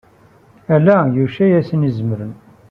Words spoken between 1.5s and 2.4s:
asen-izemren.